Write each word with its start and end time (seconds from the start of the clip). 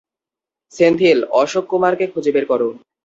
সেন্থিল, 0.73 1.19
অশোক 1.41 1.65
কুমারকে 1.71 2.05
খুঁজে 2.13 2.31
বের 2.35 2.45
কর। 2.45 2.61